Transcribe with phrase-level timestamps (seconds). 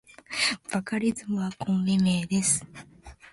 [0.73, 2.65] バカリズムはコンビ名です。